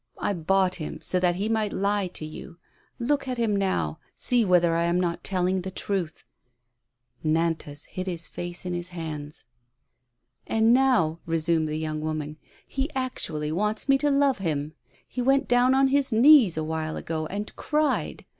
I 0.17 0.33
bought 0.33 0.73
him, 0.81 0.99
so 1.03 1.19
that 1.19 1.35
he 1.35 1.47
might 1.47 1.71
lie 1.71 2.07
to 2.07 2.25
you. 2.25 2.57
Look 2.97 3.27
at 3.27 3.37
him 3.37 3.55
now. 3.55 3.99
See 4.15 4.43
whether 4.43 4.73
I 4.75 4.85
am 4.85 4.99
not 4.99 5.23
telling 5.23 5.57
you 5.57 5.61
the 5.61 5.69
truth." 5.69 6.23
A 7.23 7.29
SPOILED 7.29 7.35
TRIUMPH. 7.35 7.35
95 7.35 7.55
Nantas 7.67 7.85
hid 7.85 8.07
his 8.07 8.27
face 8.27 8.65
in 8.65 8.73
his 8.73 8.89
hands. 8.89 9.45
''And 10.49 10.73
now," 10.73 11.19
resumed 11.27 11.69
the 11.69 11.77
young 11.77 12.01
woman," 12.01 12.37
he 12.77 12.89
actually 12.95 13.51
wants 13.51 13.87
me 13.87 13.99
to 13.99 14.09
love 14.09 14.39
him. 14.39 14.73
He 15.07 15.21
went 15.21 15.47
down 15.47 15.75
on 15.75 15.89
his 15.89 16.11
knees 16.11 16.57
awhile 16.57 16.97
ago 16.97 17.27
and 17.27 17.55
cried. 17.55 18.25